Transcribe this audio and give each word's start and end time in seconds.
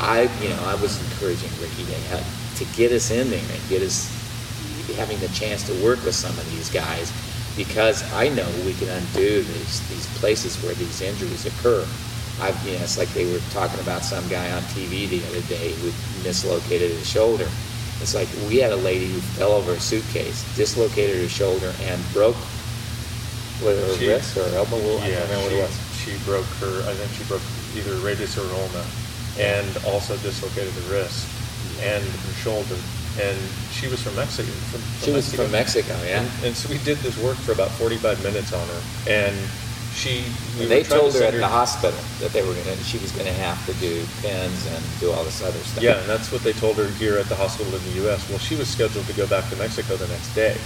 I, 0.00 0.22
you 0.42 0.50
know, 0.50 0.62
I 0.64 0.74
was 0.76 1.00
encouraging 1.12 1.50
Ricky 1.60 1.84
to 1.86 2.22
to 2.58 2.64
get 2.76 2.92
us 2.92 3.10
in 3.10 3.30
there 3.30 3.38
and 3.40 3.68
get 3.68 3.82
us 3.82 4.10
having 4.96 5.18
the 5.20 5.28
chance 5.28 5.62
to 5.66 5.72
work 5.84 6.02
with 6.04 6.14
some 6.14 6.30
of 6.38 6.44
these 6.50 6.70
guys 6.70 7.12
because 7.56 8.02
I 8.14 8.28
know 8.28 8.46
we 8.64 8.72
can 8.74 8.88
undo 8.88 9.42
these, 9.42 9.88
these 9.90 10.06
places 10.18 10.56
where 10.62 10.74
these 10.74 11.00
injuries 11.02 11.46
occur. 11.46 11.86
I've, 12.40 12.54
you 12.66 12.74
know, 12.74 12.82
it's 12.82 12.98
like 12.98 13.08
they 13.14 13.30
were 13.32 13.40
talking 13.50 13.78
about 13.80 14.02
some 14.02 14.26
guy 14.28 14.50
on 14.52 14.62
TV 14.74 15.08
the 15.08 15.22
other 15.26 15.42
day 15.48 15.72
who 15.82 15.90
mislocated 16.22 16.90
his 16.90 17.06
shoulder. 17.06 17.48
It's 18.00 18.14
like 18.14 18.28
we 18.48 18.58
had 18.58 18.70
a 18.70 18.76
lady 18.76 19.06
who 19.10 19.18
fell 19.34 19.52
over 19.52 19.72
a 19.72 19.80
suitcase, 19.80 20.42
dislocated 20.56 21.20
her 21.20 21.28
shoulder, 21.28 21.72
and 21.82 22.00
broke 22.12 22.36
whether 23.62 23.82
her 23.86 23.94
She- 23.98 24.06
wrist 24.08 24.36
or 24.36 24.46
elbow. 24.54 24.76
I 24.98 25.08
Yeah, 25.10 25.18
don't 25.18 25.28
remember 25.30 25.42
what 25.42 25.50
she, 25.50 25.58
it 25.58 25.62
was. 25.62 25.78
she 25.98 26.12
broke 26.24 26.46
her, 26.62 26.88
I 26.88 26.94
think 26.94 27.10
she 27.18 27.24
broke 27.24 27.42
either 27.74 27.94
radius 28.06 28.38
or 28.38 28.46
ulna, 28.54 28.84
and 29.38 29.66
also 29.86 30.16
dislocated 30.18 30.74
the 30.74 30.94
wrist 30.94 31.26
and 31.80 32.02
her 32.02 32.32
shoulder. 32.42 32.76
And 33.20 33.36
she 33.72 33.88
was 33.88 34.02
from 34.02 34.14
Mexico. 34.14 34.50
From, 34.70 34.80
from 34.80 35.04
She 35.04 35.10
was 35.10 35.34
from 35.34 35.50
Mexico, 35.50 35.94
yeah. 36.04 36.22
And, 36.22 36.30
and 36.44 36.56
so 36.56 36.68
we 36.70 36.78
did 36.78 36.98
this 36.98 37.16
work 37.18 37.36
for 37.36 37.52
about 37.52 37.70
45 37.72 38.22
minutes 38.22 38.52
on 38.52 38.66
her, 38.68 38.82
and 39.08 39.34
she. 39.94 40.22
we 40.58 40.66
they 40.66 40.84
told 40.84 41.12
to 41.12 41.18
her 41.18 41.24
at 41.24 41.30
send 41.32 41.42
the 41.42 41.48
hospital 41.48 41.98
that 42.20 42.30
they 42.32 42.42
were 42.46 42.54
gonna, 42.54 42.76
she 42.86 42.98
was 42.98 43.10
gonna 43.12 43.32
have 43.32 43.58
to 43.66 43.74
do 43.82 44.04
pins 44.22 44.66
and 44.70 44.84
do 45.00 45.10
all 45.10 45.24
this 45.24 45.42
other 45.42 45.58
stuff. 45.66 45.82
Yeah, 45.82 45.98
and 45.98 46.08
that's 46.08 46.30
what 46.30 46.42
they 46.42 46.52
told 46.52 46.76
her 46.76 46.86
here 46.94 47.18
at 47.18 47.26
the 47.26 47.34
hospital 47.34 47.74
in 47.74 47.82
the 47.90 48.06
U.S. 48.06 48.28
Well, 48.30 48.38
she 48.38 48.54
was 48.54 48.68
scheduled 48.68 49.06
to 49.06 49.14
go 49.14 49.26
back 49.26 49.48
to 49.50 49.56
Mexico 49.56 49.96
the 49.96 50.06
next 50.08 50.32
day. 50.34 50.56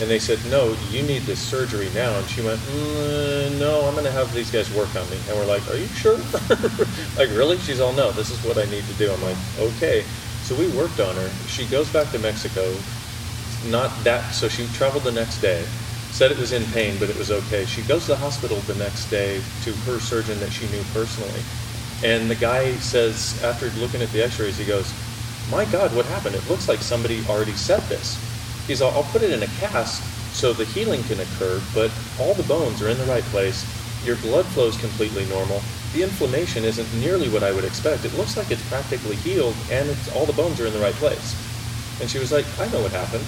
And 0.00 0.08
they 0.08 0.18
said, 0.18 0.38
no, 0.50 0.74
you 0.90 1.02
need 1.02 1.22
this 1.22 1.38
surgery 1.38 1.90
now. 1.94 2.16
And 2.16 2.26
she 2.28 2.40
went, 2.40 2.58
mm, 2.58 3.58
no, 3.58 3.84
I'm 3.86 3.92
going 3.92 4.06
to 4.06 4.10
have 4.10 4.32
these 4.32 4.50
guys 4.50 4.72
work 4.74 4.88
on 4.96 5.08
me. 5.10 5.18
And 5.28 5.36
we're 5.36 5.44
like, 5.44 5.68
are 5.68 5.76
you 5.76 5.86
sure? 5.88 6.16
like, 7.18 7.28
really? 7.36 7.58
She's 7.58 7.80
all, 7.80 7.92
no, 7.92 8.10
this 8.12 8.30
is 8.30 8.42
what 8.42 8.56
I 8.56 8.64
need 8.70 8.84
to 8.84 8.94
do. 8.94 9.12
I'm 9.12 9.22
like, 9.22 9.36
okay. 9.58 10.02
So 10.42 10.54
we 10.54 10.68
worked 10.68 11.00
on 11.00 11.14
her. 11.16 11.28
She 11.48 11.66
goes 11.66 11.92
back 11.92 12.10
to 12.12 12.18
Mexico. 12.18 12.74
Not 13.68 13.92
that, 14.04 14.32
so 14.32 14.48
she 14.48 14.66
traveled 14.68 15.04
the 15.04 15.12
next 15.12 15.42
day, 15.42 15.62
said 16.12 16.32
it 16.32 16.38
was 16.38 16.52
in 16.52 16.64
pain, 16.72 16.96
but 16.98 17.10
it 17.10 17.18
was 17.18 17.30
okay. 17.30 17.66
She 17.66 17.82
goes 17.82 18.06
to 18.06 18.12
the 18.12 18.16
hospital 18.16 18.56
the 18.60 18.76
next 18.76 19.10
day 19.10 19.42
to 19.64 19.72
her 19.84 20.00
surgeon 20.00 20.40
that 20.40 20.50
she 20.50 20.66
knew 20.68 20.82
personally. 20.94 21.42
And 22.02 22.30
the 22.30 22.36
guy 22.36 22.72
says, 22.76 23.38
after 23.44 23.68
looking 23.78 24.00
at 24.00 24.08
the 24.12 24.22
x 24.22 24.40
rays, 24.40 24.56
he 24.56 24.64
goes, 24.64 24.90
My 25.50 25.66
God, 25.66 25.94
what 25.94 26.06
happened? 26.06 26.36
It 26.36 26.48
looks 26.48 26.68
like 26.68 26.78
somebody 26.78 27.22
already 27.28 27.52
set 27.52 27.86
this. 27.90 28.29
He's 28.70 28.80
all, 28.80 28.92
I'll 28.92 29.10
put 29.10 29.22
it 29.22 29.32
in 29.32 29.42
a 29.42 29.50
cast 29.58 30.00
so 30.32 30.52
the 30.52 30.64
healing 30.64 31.02
can 31.10 31.18
occur, 31.18 31.60
but 31.74 31.90
all 32.20 32.34
the 32.34 32.44
bones 32.44 32.80
are 32.80 32.88
in 32.88 32.96
the 32.98 33.04
right 33.06 33.24
place. 33.34 33.66
Your 34.06 34.14
blood 34.22 34.46
flow 34.46 34.68
is 34.68 34.76
completely 34.76 35.26
normal. 35.26 35.60
The 35.92 36.04
inflammation 36.04 36.62
isn't 36.62 36.86
nearly 37.00 37.28
what 37.28 37.42
I 37.42 37.50
would 37.50 37.64
expect. 37.64 38.04
It 38.04 38.14
looks 38.14 38.36
like 38.36 38.52
it's 38.52 38.62
practically 38.68 39.16
healed, 39.16 39.56
and 39.72 39.90
it's, 39.90 40.14
all 40.14 40.24
the 40.24 40.34
bones 40.34 40.60
are 40.60 40.68
in 40.68 40.72
the 40.72 40.78
right 40.78 40.94
place. 41.02 41.34
And 42.00 42.08
she 42.08 42.20
was 42.20 42.30
like, 42.30 42.46
I 42.60 42.70
know 42.70 42.80
what 42.80 42.92
happened. 42.92 43.24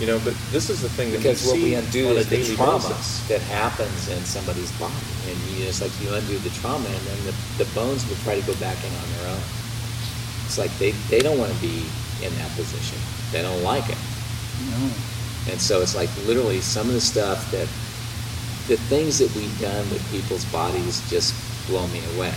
You 0.00 0.08
know, 0.08 0.18
but 0.26 0.34
this 0.50 0.68
is 0.68 0.82
the 0.82 0.88
thing 0.88 1.12
that 1.12 1.18
Because 1.18 1.44
we 1.46 1.50
what 1.52 1.62
we 1.62 1.74
undo 1.74 2.08
is 2.18 2.28
the 2.28 2.56
trauma 2.56 2.82
basis. 2.82 3.28
that 3.28 3.42
happens 3.42 4.08
in 4.08 4.18
somebody's 4.24 4.72
body. 4.72 5.06
And 5.30 5.38
you 5.54 5.66
just 5.66 5.80
like 5.80 5.94
you 6.02 6.12
undo 6.12 6.36
the 6.38 6.50
trauma 6.50 6.88
and 6.88 7.06
then 7.06 7.26
the, 7.30 7.62
the 7.62 7.70
bones 7.78 8.02
will 8.08 8.18
try 8.26 8.34
to 8.34 8.44
go 8.44 8.58
back 8.58 8.82
in 8.82 8.90
on 8.90 9.06
their 9.22 9.30
own. 9.30 9.42
It's 10.50 10.58
like 10.58 10.76
they, 10.82 10.90
they 11.14 11.20
don't 11.20 11.38
want 11.38 11.54
to 11.54 11.60
be 11.60 11.86
in 12.26 12.34
that 12.42 12.50
position. 12.58 12.98
They 13.30 13.42
don't 13.42 13.62
like 13.62 13.88
it. 13.88 13.98
No. 14.70 14.90
And 15.50 15.60
so 15.60 15.82
it's 15.82 15.94
like 15.94 16.10
literally 16.26 16.60
some 16.60 16.86
of 16.88 16.94
the 16.94 17.00
stuff 17.00 17.50
that 17.50 17.68
the 18.68 18.76
things 18.88 19.18
that 19.18 19.34
we've 19.34 19.60
done 19.60 19.88
with 19.90 20.10
people's 20.10 20.44
bodies 20.46 21.08
just 21.10 21.34
blow 21.68 21.86
me 21.88 22.00
away. 22.16 22.32